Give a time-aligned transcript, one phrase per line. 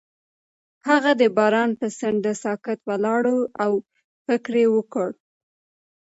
[0.87, 3.23] هغه د باران پر څنډه ساکت ولاړ
[3.63, 3.71] او
[4.25, 5.09] فکر وکړ.